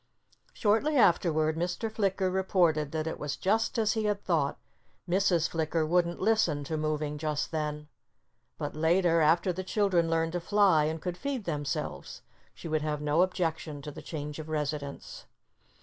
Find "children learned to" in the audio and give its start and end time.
9.63-10.39